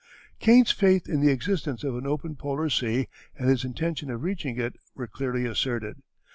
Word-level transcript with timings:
Kane's 0.39 0.71
faith 0.71 1.07
in 1.07 1.21
the 1.21 1.31
existence 1.31 1.83
of 1.83 1.95
an 1.95 2.07
open 2.07 2.35
polar 2.35 2.71
sea 2.71 3.07
and 3.37 3.47
his 3.47 3.63
intention 3.63 4.09
of 4.09 4.23
reaching 4.23 4.57
it 4.59 4.73
were 4.95 5.05
clearly 5.05 5.45
asserted. 5.45 6.01